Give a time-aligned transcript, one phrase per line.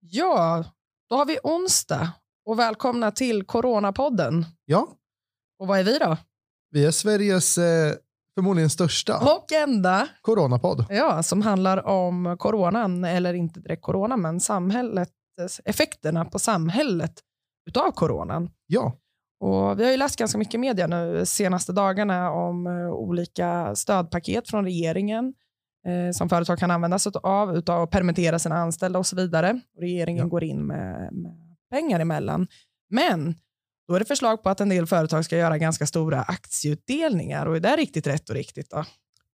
[0.00, 0.64] Ja,
[1.10, 2.12] då har vi onsdag
[2.46, 4.46] och välkomna till Coronapodden.
[4.64, 4.88] Ja,
[5.58, 6.16] Och vad är vi då?
[6.70, 7.92] vi är Sveriges eh,
[8.34, 10.86] förmodligen största Och enda, coronapodd.
[10.88, 15.08] ja, som handlar om coronan, eller inte direkt corona, men samhället,
[15.64, 17.12] effekterna på samhället
[17.68, 18.50] utav coronan.
[18.66, 18.96] Ja,
[19.42, 24.48] Och vi har ju läst ganska mycket media nu senaste dagarna om eh, olika stödpaket
[24.50, 25.34] från regeringen
[25.86, 29.60] eh, som företag kan använda sig av utav att permittera sina anställda och så vidare.
[29.80, 30.28] Regeringen Ja.
[30.28, 32.46] går in med, med pengar emellan.
[32.90, 33.34] Men
[33.88, 37.46] då är det förslag på att en del företag ska göra ganska stora aktieutdelningar.
[37.46, 38.70] Och är det riktigt rätt och riktigt?
[38.70, 38.84] Då?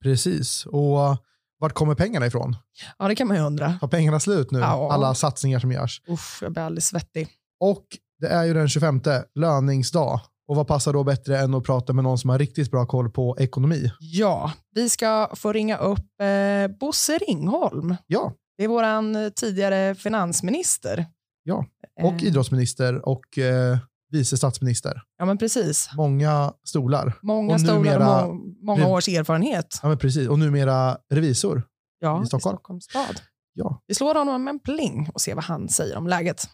[0.03, 0.65] precis.
[0.65, 1.17] Och
[1.59, 2.55] vart kommer pengarna ifrån?
[2.99, 3.73] Ja, det kan man ju undra.
[3.81, 4.59] Tar pengarna slut nu?
[4.59, 4.91] Ja.
[4.93, 6.01] Alla satsningar som görs.
[6.09, 7.27] Usch, jag blir alldeles svettig.
[7.59, 7.85] Och
[8.20, 9.02] det är ju den 25,
[9.35, 10.20] löningsdag.
[10.49, 13.09] Och vad passar då bättre än att prata med någon som har riktigt bra koll
[13.12, 13.91] på ekonomi?
[13.99, 17.95] Ja, vi ska få ringa upp eh, Bosse Ringholm.
[18.07, 21.05] Ja, Det är vår tidigare finansminister.
[21.43, 21.65] Ja,
[22.04, 23.77] och Eh, idrottsminister och eh,
[24.12, 25.01] vice statsminister.
[25.18, 25.90] Ja, men precis.
[25.98, 27.13] Många stolar.
[27.21, 29.79] Många Och stolar numera- och må många års erfarenhet.
[29.82, 30.27] Ja, men precis.
[30.29, 31.63] Och numera revisor.
[31.99, 32.55] Ja, i Stockholm.
[32.57, 33.21] Stockholms stad.
[33.54, 36.49] Ja, Vi slår honom med en pling och ser vad han säger om läget.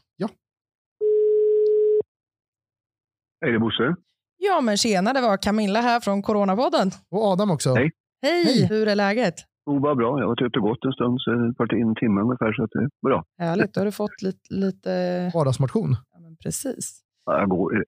[3.48, 3.96] Är det Bosse?
[4.38, 6.92] Ja, men tjena, det var Camilla här från Coronapodden.
[7.12, 7.74] och Adam också.
[7.76, 7.92] Hej.
[8.22, 8.68] Hej, Hej.
[8.70, 9.34] hur är läget?
[9.66, 10.20] Jo, vad bra.
[10.20, 12.54] Jag har varit ute och gått en stund, så ett par en timme ungefär.
[12.54, 13.24] Så att det är bra.
[13.40, 14.54] Härligt, då har du fått lite...
[14.54, 14.90] lite...
[15.34, 15.96] Vardagsmotion.
[16.14, 17.02] Ja, men precis.
[17.26, 17.84] Jag går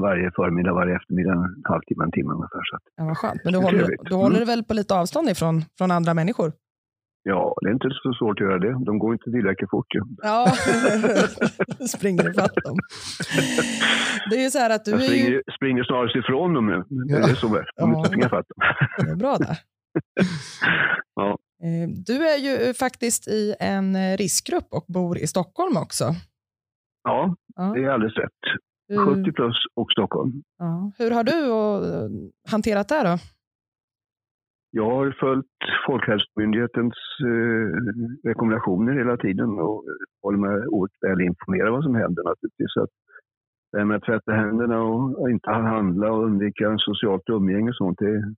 [0.00, 2.62] varje förmiddag, varje eftermiddag, en halvtimme, en timme ungefär.
[2.70, 3.40] Så att, Ja, vad skönt.
[3.44, 4.48] Men du Det är håller, du håller Mm.
[4.48, 6.52] väl på lite avstånd ifrån från andra människor?
[7.22, 8.84] Ja, det är inte så svårt att göra det.
[8.84, 9.94] De går inte tillräckligt fort.
[9.94, 10.00] Ju.
[10.22, 10.46] Ja,
[11.96, 12.76] springer ifatt dem.
[14.30, 15.08] Det är ju så här att du Jag är ju...
[15.22, 16.82] springer, springer snarare ifrån dem nu.
[16.88, 17.26] Ja.
[17.26, 17.64] Det är så väl.
[17.64, 17.86] De Ja.
[17.86, 18.58] måste springa fatt dem.
[19.06, 19.58] Det är bra där.
[21.14, 21.38] Ja.
[21.64, 26.04] Eh, Du är ju faktiskt i en eh, riskgrupp och bor i Stockholm också.
[27.04, 27.62] Ja, Ja.
[27.62, 28.30] det är alldeles rätt.
[28.88, 30.32] Hur, 70 plus och Stockholm.
[30.58, 30.92] ja.
[30.98, 32.10] Hur har du eh,
[32.50, 33.18] hanterat det då?
[34.74, 35.46] Jag har följt
[35.86, 36.98] Folkhälsomyndighetens
[37.30, 37.66] eh,
[38.28, 39.84] rekommendationer hela tiden och
[40.22, 42.76] håller mig oerhört väl informerad vad som händer naturligtvis.
[42.82, 42.94] Att
[43.72, 47.98] det här med att tvätta händerna och, inte handla och undvika socialt umgänge och sånt,
[47.98, 48.34] det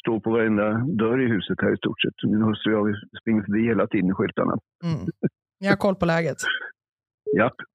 [0.00, 2.30] står på varenda dörr i huset här i stort sett.
[2.30, 4.54] Min hustru och jag springer förbi hela tiden i skyltarna.
[4.84, 5.06] Mm.
[5.60, 6.36] Ni har koll på läget?
[7.32, 7.73] Ja, Det är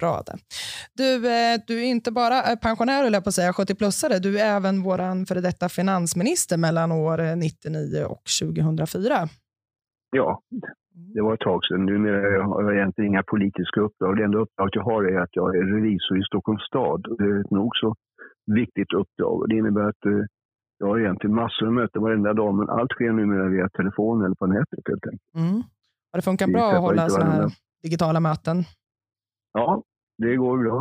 [0.00, 0.36] bra det.
[0.94, 4.18] Du, eh, du är inte bara eh, pensionär, höll jag på att säga, 70-plussare.
[4.18, 9.28] Du är även vår före detta finansminister mellan år eh, 99 och 2004.
[10.10, 10.40] ja,
[11.14, 11.86] det var ett tag sedan.
[11.86, 14.16] Numera har jag egentligen inga politiska uppdrag.
[14.16, 17.00] Det enda uppdraget jag har är att jag är revisor i Stockholms stad.
[17.18, 17.94] Det är ett nog så
[18.46, 19.48] viktigt uppdrag.
[19.48, 20.22] Det innebär att eh,
[20.78, 24.34] jag har egentligen massor av möten varenda dag, men allt sker numera via telefon eller
[24.34, 25.22] på nätet helt enkelt.
[25.34, 25.62] Mm.
[26.10, 27.50] Har det funkat bra att hålla sådana här
[27.82, 28.64] digitala möten?
[29.58, 29.82] Ja,
[30.18, 30.78] det går bra.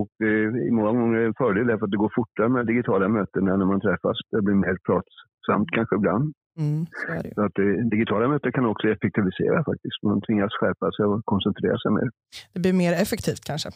[0.00, 2.66] Och eh, i många gånger är det en fördel därför att det går fortare med
[2.66, 4.16] digitala möten än när man träffas.
[4.30, 6.24] Det blir mer pratsamt kanske ibland.
[6.58, 7.32] Mm, så är det.
[7.34, 7.64] Så att eh,
[7.94, 10.02] digitala möten kan också effektivisera faktiskt.
[10.02, 12.08] Man tvingas skärpa sig och koncentrera sig mer.
[12.54, 13.70] det blir mer effektivt kanske.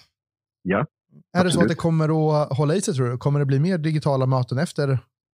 [0.63, 0.87] Ja,
[1.39, 3.17] Är det så att det kommer att hålla i sig tror du?
[3.19, 4.87] Kommer det bli mer digitala möten efter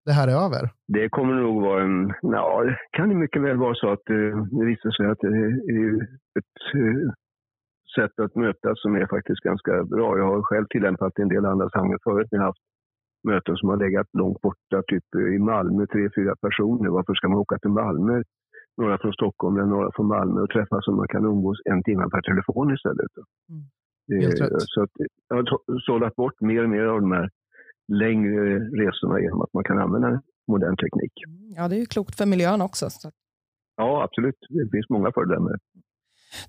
[0.06, 0.62] det här är över?
[0.96, 2.12] det kommer nog vara en...
[2.22, 5.28] Ja, det kan ju mycket väl vara så att eh, det visar sig att det
[5.78, 5.94] är
[6.38, 7.08] ett eh,
[7.96, 10.18] sätt att mötas som är faktiskt ganska bra.
[10.18, 12.64] Jag har själv tillämpat det i en del andra sammanhang förut när jag haft
[13.24, 15.04] möten som har legat långt borta, typ
[15.34, 16.88] i Malmö, tre, fyra personer.
[16.90, 18.22] Varför ska man åka till Malmö?
[18.76, 22.04] Några från Stockholm eller några från Malmö och träffas om man kan umgås en timme
[22.12, 23.12] per telefon istället.
[23.50, 23.62] Mm.
[24.06, 24.60] Det-.
[24.74, 24.90] Så att
[25.28, 27.28] jag har sållat bort mer och mer av de här
[27.92, 31.12] längre resorna genom att man kan använda modern teknik.
[31.26, 32.90] Mm, Ja, det är ju klokt för miljön också.
[32.90, 33.10] Så.
[33.76, 34.38] Ja, absolut.
[34.48, 35.58] Det finns många fördelar med det.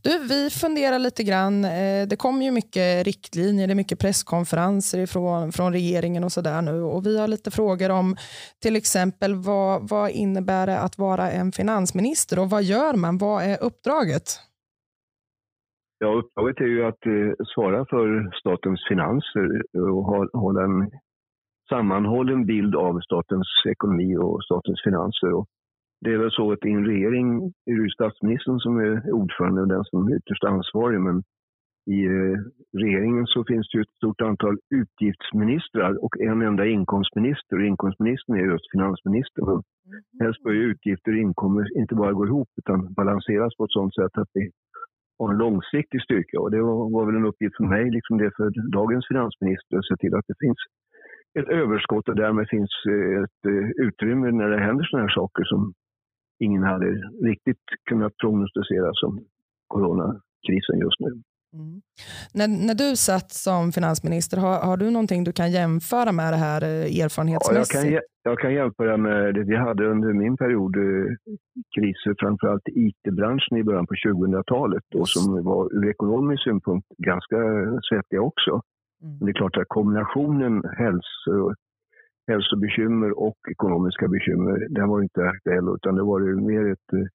[0.04, 1.66] Du, vi funderar lite grann.
[1.66, 6.62] Eh, det kommer ju mycket riktlinjer, det är mycket presskonferenser från, från regeringen och sådär
[6.62, 6.82] nu.
[6.82, 8.16] Och vi har lite frågor om
[8.62, 13.18] till exempel vad, vad innebär det att vara en finansminister och vad gör man?
[13.18, 14.28] Vad är uppdraget?
[16.00, 19.48] Ja, uppdraget är ju att eh, svara för statens finanser
[19.94, 20.92] och ha, hålla en
[21.70, 25.34] sammanhållen bild av statens ekonomi och statens finanser.
[25.34, 25.48] Och
[26.02, 29.68] det är väl så att i en regering är det statsministern som är ordförande och
[29.68, 31.00] den som är ytterst ansvarig.
[31.02, 31.24] Men
[31.96, 32.38] i eh,
[32.84, 37.56] regeringen så finns det ju ett stort antal utgiftsministrar och en enda inkomstminister.
[37.58, 39.50] Och inkomstministern är just finansministern.
[39.50, 39.64] Och
[40.22, 43.96] Helst bör ju utgifter och inkomster inte bara gå ihop utan balanseras på ett sådant
[43.96, 44.52] sätt att vi
[45.20, 46.40] har en långsiktig styrka.
[46.40, 49.88] Och det var, var väl en uppgift för mig, liksom det för dagens finansminister, att
[49.88, 50.62] se till att det finns
[51.40, 55.74] ett överskott och därmed finns eh, ett eh, utrymme när det händer saker som
[56.40, 56.86] ingen hade
[57.24, 59.20] riktigt kunnat prognostisera som
[59.68, 61.22] coronakrisen just nu.
[61.54, 61.82] Mm.
[62.34, 66.38] När, när du satt som finansminister, har, har du någonting du kan jämföra med det
[66.38, 66.62] här
[67.04, 67.74] erfarenhetsmässigt?
[67.74, 71.08] Ja, jag, kan, jag kan jämföra med det vi hade under min period, eh,
[71.76, 77.38] kriser framförallt i IT-branschen i början på 2000-talet och som var ur ekonomisk synpunkt ganska
[77.90, 78.52] svettiga också.
[79.04, 79.18] Mm.
[79.18, 81.54] Men det är klart att kombinationen hälso,
[82.32, 86.20] hälsobekymmer och ekonomiska bekymmer, den var inte aktuell utan det var
[86.52, 87.08] mer ett eh,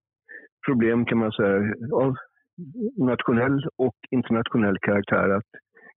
[0.67, 2.15] problem kan man säga av
[2.97, 5.51] nationell och internationell karaktär att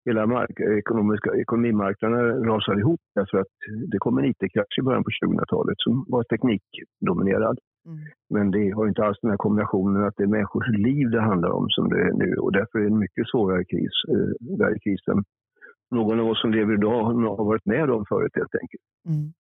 [0.06, 3.54] hela mark ekonomiska, ekonomimarknaden rasade ihop därför att
[3.92, 7.58] det kom en IT-krasch i början på 2000-talet som var teknikdominerad.
[7.88, 8.00] Mm.
[8.30, 11.52] Men det har inte alls den här kombinationen att det är människors liv det handlar
[11.52, 14.80] om som det är nu och därför är det en mycket svårare kris, eh, värre
[14.80, 15.24] kris än
[15.92, 18.84] någon av oss som lever idag har varit med om förut helt enkelt.
[19.10, 19.34] Mm.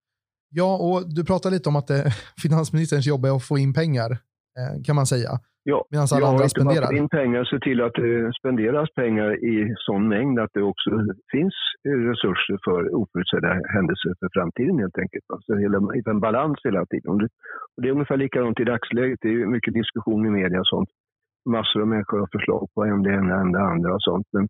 [0.49, 2.03] Ja, och du pratar lite om att det,
[2.43, 4.11] finansministerns jobb är att få in pengar,
[4.57, 5.29] eh, kan man säga.
[5.67, 6.97] Ja, Medan alla andra spenderar.
[6.97, 9.55] in pengar, se till att det spenderas pengar i
[9.87, 10.89] sån mängd att det också
[11.31, 11.55] finns
[12.09, 15.25] resurser för oförutsedda händelser för framtiden helt enkelt.
[15.33, 15.77] Alltså hela,
[16.13, 17.09] en balans hela tiden.
[17.73, 19.19] Och det är ungefär likadant i dagsläget.
[19.21, 20.89] Det är mycket diskussion i media och sånt.
[21.49, 24.27] Massor av människor har förslag på en det ena än det andra och sånt.
[24.35, 24.47] Men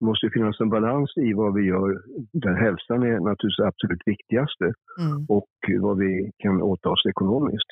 [0.00, 1.90] det måste finnas en balans i vad vi gör
[2.32, 4.66] där hälsan är naturligtvis absolut viktigaste
[5.00, 5.26] mm.
[5.28, 7.70] och vad vi kan åta oss ekonomiskt.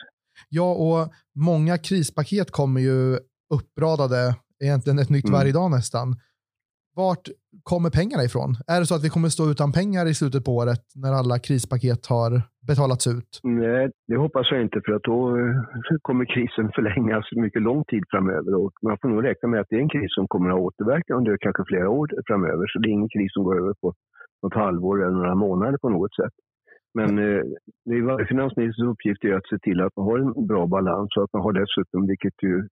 [0.48, 3.18] Ja, och många krispaket kommer ju
[3.54, 5.38] uppradade, egentligen ett nytt mm.
[5.38, 6.16] varje dag nästan.
[7.02, 7.24] Vart
[7.70, 8.50] kommer pengarna ifrån?
[8.74, 11.36] Är det så att vi kommer stå utan pengar i slutet på året när alla
[11.46, 12.30] krispaket har
[12.70, 13.30] betalats ut?
[13.64, 15.54] Nej, det hoppas jag inte för att då eh,
[16.08, 19.76] kommer krisen förlängas mycket lång tid framöver och man får nog räkna med att det
[19.76, 22.64] är en kris som kommer att ha återverkan under kanske flera år framöver.
[22.70, 23.88] Så det är ingen kris som går över på
[24.42, 26.34] något halvår eller några månader på något sätt.
[26.98, 27.42] Men eh,
[27.86, 31.10] det är varje finansministers uppgift är att se till att man har en bra balans
[31.16, 32.68] och att man har dessutom, vilket ju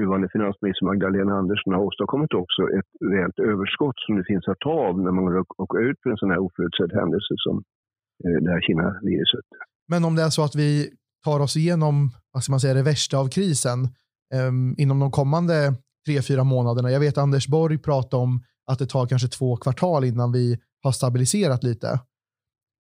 [0.00, 4.74] nuvarande finansminister Magdalena Andersson har åstadkommit också, ett rejält överskott som det finns att ta
[4.88, 7.56] av när man åker ut för en sån här oförutsedd händelse som
[8.24, 9.48] eh, det här Kina-viruset.
[9.92, 10.90] Men om det är så att vi
[11.24, 13.78] tar oss igenom vad ska man säga, det värsta av krisen
[14.34, 14.52] eh,
[14.82, 15.56] inom de kommande
[16.06, 16.90] tre, fyra månaderna.
[16.90, 18.40] Jag vet Anders Borg pratade om
[18.70, 22.00] att det tar kanske två kvartal innan vi har stabiliserat lite.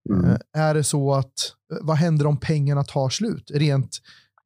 [0.10, 0.30] Mm.
[0.30, 1.34] Eh, är det så att,
[1.74, 3.52] eh, vad händer om pengarna tar slut?
[3.54, 3.98] Rent,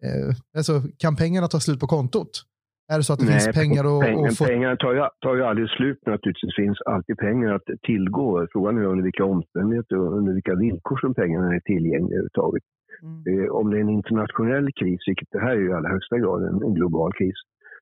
[0.04, 2.44] eh, alltså, kan pengarna ta slut på kontot?
[2.94, 4.46] Är det så att det Nej, finns pengar att peng, få?
[4.46, 6.56] Pengarna tar ju, tar ju aldrig slut naturligtvis.
[6.56, 8.48] Det finns alltid pengar att tillgå.
[8.52, 12.64] Frågan är under vilka omständigheter och under vilka villkor som pengarna är tillgängliga överhuvudtaget.
[13.04, 13.52] Mm.
[13.60, 16.58] Om det är en internationell kris, vilket det här är i allra högsta grad en,
[16.68, 17.40] en global kris,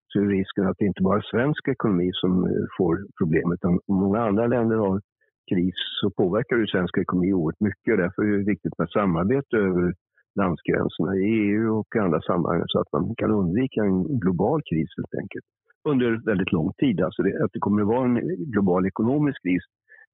[0.09, 2.31] så är risken att det inte bara är svensk ekonomi som
[2.77, 5.01] får problem, utan många andra länder har
[5.51, 9.93] kris så påverkar det svensk ekonomi oerhört mycket därför är det viktigt med samarbete över
[10.35, 15.15] landsgränserna i EU och andra sammanhang så att man kan undvika en global kris helt
[15.21, 15.45] enkelt
[15.89, 17.01] under väldigt lång tid.
[17.01, 18.19] Alltså det, att det kommer att vara en
[18.51, 19.63] global ekonomisk kris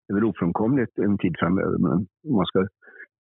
[0.10, 2.68] är väl ofrånkomligt en tid framöver men om man ska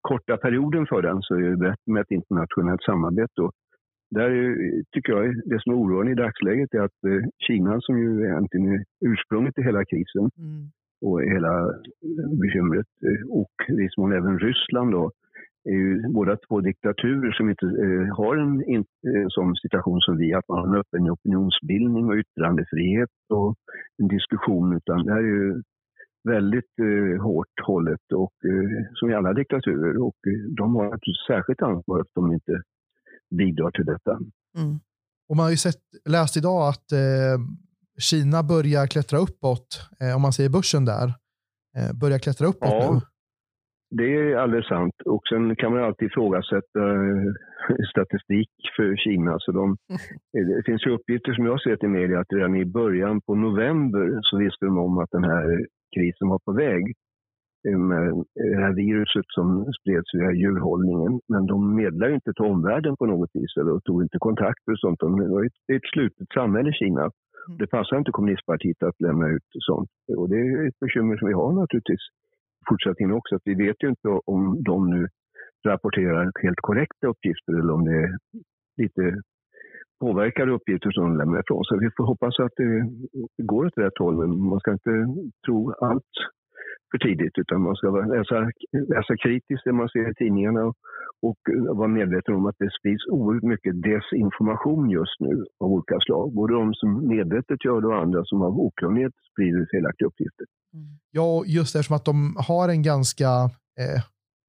[0.01, 3.41] korta perioden för den så är det bättre med ett internationellt samarbete.
[3.41, 3.51] Och
[4.11, 4.29] där
[4.91, 8.73] tycker jag det som är oroande i dagsläget är att eh, Kina som ju egentligen
[8.73, 10.69] är ursprunget till hela krisen mm
[11.01, 11.53] och hela
[12.41, 12.87] bekymret.
[13.29, 15.11] Och i viss mån även Ryssland då,
[15.63, 20.01] är ju båda två diktaturer som inte eh, har en, en, en eh, sån situation
[20.01, 23.55] som vi, att man har en öppen opinionsbildning och yttrandefrihet och
[24.01, 25.61] en diskussion, utan det här är ju
[26.23, 31.27] väldigt eh, hårt hållet och eh, som i alla diktaturer och eh, de har naturligtvis
[31.27, 32.61] särskilt ansvar att de inte
[33.35, 34.11] bidrar till detta.
[34.57, 34.79] Mm.
[35.29, 37.37] Och man har ju sett, läst idag att eh,
[37.99, 41.13] Kina börjar klättra uppåt, om man säger börsen där,
[42.01, 42.99] börjar klättra uppåt ja, nu.
[43.91, 44.93] Det är alldeles sant.
[45.05, 47.31] Och sen kan man alltid ifrågasätta eh,
[47.91, 49.39] statistik för Kina.
[49.39, 49.77] Så de,
[50.55, 54.19] det finns ju uppgifter som jag sett i media att redan i början på november
[54.21, 55.65] så visste de om att den här
[55.95, 56.83] krisen var på väg
[57.63, 59.47] med det här viruset som
[59.79, 61.19] spreds via djurhållningen.
[61.27, 64.99] Men de medlade inte till omvärlden på något vis eller tog inte kontakter och sånt.
[64.99, 67.01] Det var ett, ett slutet samhälle, Kina.
[67.01, 67.57] Mm.
[67.59, 69.89] Det passar inte kommunistpartiet att lämna ut sånt.
[70.17, 72.05] Och det är ett bekymmer som vi har naturligtvis
[72.69, 73.35] fortsättningen också.
[73.35, 75.07] Att vi vet ju inte om de nu
[75.67, 78.17] rapporterar helt korrekta uppgifter eller om det är
[78.77, 79.21] lite
[79.99, 81.77] påverkade uppgifter som de lämnar ifrån sig.
[81.79, 84.95] Vi får hoppas att det går åt rätt håll, men man ska inte
[85.45, 86.13] tro allt
[86.91, 88.35] för tidigt utan man ska läsa,
[88.95, 90.77] läsa kritiskt det man ser i tidningarna och,
[91.27, 91.41] och
[91.79, 96.33] vara medveten om att det sprids oerhört mycket desinformation just nu av olika slag.
[96.33, 100.45] Både de som medvetet gör det och andra som av okunnighet sprider felaktiga uppgifter.
[100.73, 100.87] Mm.
[101.11, 103.29] Ja, just eftersom att de har en ganska
[103.81, 104.01] eh,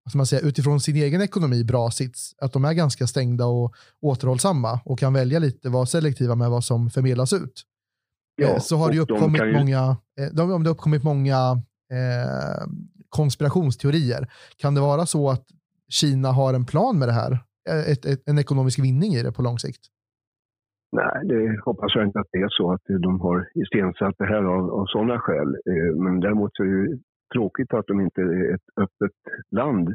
[0.05, 2.35] vad man säga, utifrån sin egen ekonomi bra sits.
[2.43, 6.65] Att de är ganska stängda och återhållsamma och kan välja lite, vara selektiva med vad
[6.65, 7.63] som förmedlas ut.
[8.37, 9.53] Ja, eh, så har det uppkommit ju...
[9.53, 11.63] många, eh, de, om det uppkommit många
[11.99, 12.67] eh,
[13.09, 14.23] konspirationsteorier.
[14.57, 15.47] Kan det vara så att
[15.89, 17.33] Kina har en plan med det här?
[17.71, 19.83] Eh, ett, ett, en ekonomisk vinning i det på lång sikt?
[20.93, 24.45] Nej, det hoppas jag inte att det är så att de har iscensatt det här
[24.55, 25.49] av, av sådana skäl.
[25.71, 26.99] Eh, men däremot så är det
[27.35, 29.17] tråkigt att de inte är ett öppet
[29.51, 29.95] land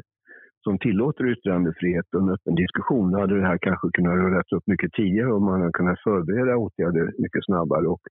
[0.64, 3.10] som tillåter yttrandefrihet och en öppen diskussion.
[3.10, 6.56] Då hade det här kanske kunnat röras upp mycket tidigare och man hade kunnat förbereda
[6.56, 8.02] åtgärder mycket snabbare och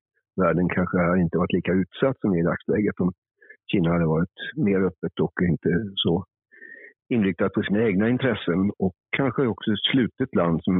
[0.41, 3.11] världen kanske inte varit lika utsatt som i dagsläget om
[3.71, 6.25] Kina hade varit mer öppet och inte så
[7.09, 10.75] inriktat på sina egna intressen och kanske också ett slutet land som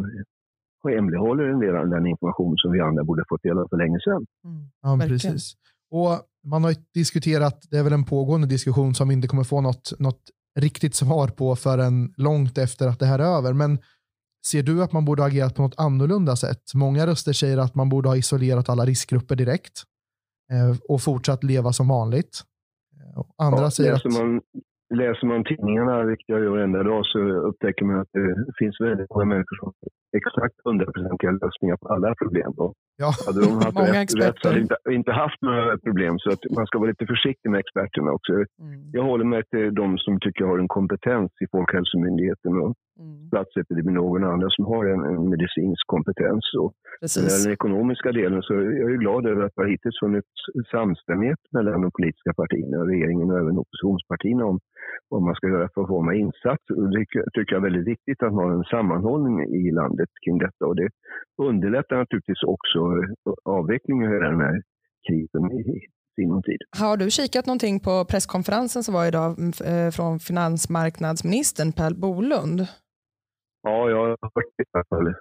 [0.89, 3.99] hemlighåller en del av den information som vi andra borde fått del av för länge
[3.99, 4.25] sedan.
[4.43, 4.63] Mm.
[4.81, 5.53] Ja, precis.
[5.91, 9.61] Och man har diskuterat, det är väl en pågående diskussion som vi inte kommer få
[9.61, 10.21] något, något
[10.59, 13.53] riktigt svar på förrän långt efter att det här är över.
[13.53, 13.79] Men
[14.47, 16.61] ser du att man borde ha agerat på något annorlunda sätt?
[16.75, 19.83] Många röster säger att man borde ha isolerat alla riskgrupper direkt
[20.51, 22.41] eh, och fortsatt leva som vanligt.
[23.45, 24.17] Andra ja, säger läser, att...
[24.19, 24.41] man,
[25.01, 27.19] läser man tidningarna, vilket jag gör varenda dag, så
[27.49, 28.27] upptäcker man att det
[28.59, 29.69] finns väldigt många människor som
[30.19, 32.51] exakt hundraprocentiga lösningar på alla problem.
[32.57, 33.09] Och Ja.
[33.25, 36.13] Hade de haft Många rätt, rätt så hade inte, inte haft några problem.
[36.19, 38.33] Så att man ska vara lite försiktig med experterna också.
[38.33, 38.45] Mm.
[38.97, 43.27] Jag håller mig till de som tycker jag har en kompetens i Folkhälsomyndigheten och mm.
[43.27, 46.43] statsepidemiologerna och andra som har en, en medicinsk kompetens.
[46.61, 50.27] Och den ekonomiska delen så jag är glad över att det hittills funnits
[50.71, 54.59] samstämmighet mellan de politiska partierna, regeringen och även oppositionspartierna om
[55.09, 56.75] vad man ska göra för att få med insatser.
[56.95, 60.65] Det tycker jag är väldigt viktigt att man har en sammanhållning i landet kring detta.
[60.65, 60.89] Och det
[61.49, 62.79] underlättar naturligtvis också
[63.43, 64.61] avvecklingen av den här
[65.07, 65.63] krisen i
[66.15, 66.57] sinom tid.
[66.77, 69.29] Har du kikat någonting på presskonferensen som var idag
[69.65, 72.67] eh, från finansmarknadsministern Per Bolund?
[73.67, 75.15] Ja, jag har hört det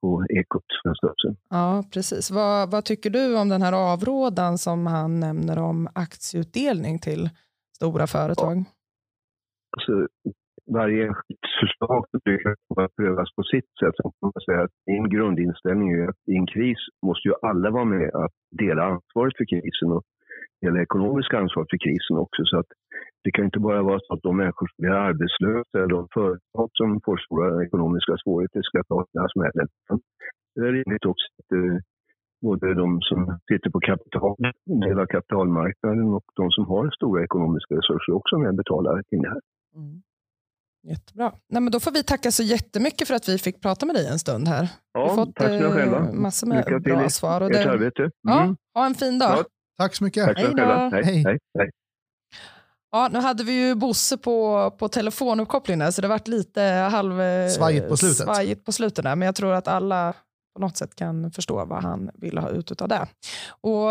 [0.00, 1.36] på Ekot för en stund sedan.
[1.50, 2.30] Ja, precis.
[2.30, 7.28] Vad, vad, tycker du om den här avrådan som han nämner om aktieutdelning till
[7.76, 8.56] stora företag?
[8.56, 8.64] Ja.
[9.76, 9.92] Alltså,
[10.78, 12.54] varje enskilt förslag brukar
[12.96, 13.94] prövas på sitt sätt.
[13.96, 17.84] Så man säga att min grundinställning är att i en kris måste ju alla vara
[17.84, 20.04] med att dela ansvaret för krisen och
[20.62, 22.40] dela ekonomiska ansvaret för krisen också.
[22.50, 22.70] Så att
[23.24, 26.68] det kan inte bara vara så att de människor som blir arbetslösa eller de företag
[26.72, 29.68] som får stora ekonomiska svårigheter ska ta sina smällen.
[30.54, 31.76] Det är rimligt också att eh,
[32.46, 34.36] både de som sitter på kapital,
[34.84, 39.28] del av kapitalmarknaden och de som har stora ekonomiska resurser också med betalar kring det
[39.28, 39.42] här.
[39.76, 40.02] Mm.
[40.82, 41.32] Jättebra.
[41.48, 44.06] Nej, men då får vi tacka så jättemycket för att vi fick prata med dig
[44.06, 44.68] en stund här.
[44.92, 46.12] Ja, vi har fått tack eh, själva.
[46.12, 47.40] massor med Lycka bra till svar.
[47.40, 47.70] Och ert det...
[47.70, 48.02] arbete.
[48.02, 48.12] Mm.
[48.24, 49.38] Ja, ha en fin dag.
[49.38, 49.44] Ja.
[49.80, 50.26] Tack så mycket.
[50.26, 51.22] Tack hej, hej.
[51.24, 51.38] hej.
[51.58, 51.70] hej.
[52.92, 57.48] Ja, nu hade vi ju Bosse på, på telefonuppkopplingen så det varit lite halv eh,
[57.48, 58.16] svajigt på slutet.
[58.16, 60.14] Svajigt på slutet där, men jag tror att alla
[60.54, 63.06] på något sätt kan förstå vad han vill ha ut av det.
[63.60, 63.88] Och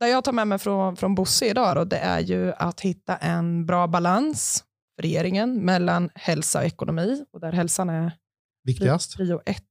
[0.00, 3.16] det jag tar med mig från, från Bosse idag då, det är ju att hitta
[3.16, 4.64] en bra balans
[4.96, 8.12] för regeringen mellan hälsa och ekonomi och där hälsan är
[8.64, 9.16] viktigast.
[9.16, 9.64] Prio ett.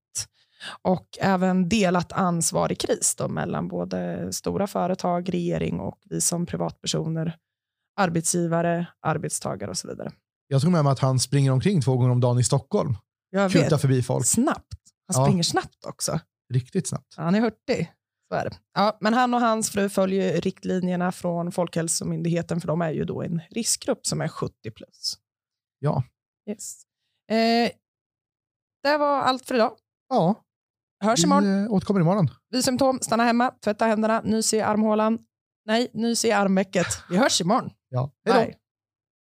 [0.82, 6.46] Och även delat ansvar i kris då, mellan både stora företag, regering och vi som
[6.46, 7.38] privatpersoner,
[8.00, 10.12] arbetsgivare, arbetstagare och så vidare.
[10.48, 12.96] Jag tror med mig att han springer omkring två gånger om dagen i Stockholm.
[13.30, 14.26] Jag Kutar förbi folk.
[14.26, 14.78] Snabbt.
[15.08, 15.44] Han springer ja.
[15.44, 16.20] snabbt också.
[16.54, 17.14] Riktigt snabbt.
[17.18, 17.94] Han är hurtig.
[18.30, 18.56] Så är det.
[18.74, 23.22] Ja, men han och hans fru följer riktlinjerna från Folkhälsomyndigheten för de är ju då
[23.22, 25.18] en riskgrupp som är 70 plus.
[25.80, 26.04] Ja.
[26.50, 26.84] Yes.
[27.32, 27.72] Eh,
[28.84, 29.78] det var allt för idag.
[30.10, 30.44] Ja.
[31.04, 31.64] Hörs vi imorgon.
[31.66, 32.30] Eh, återkommer imorgon.
[32.64, 35.20] Symptom, stanna hemma, tvätta händerna, nys i armhålan.
[35.66, 36.88] Nej, nys i armvecket.
[37.10, 37.70] Vi hörs imorgon.
[37.90, 38.12] Ja.
[38.26, 38.58] Hej då.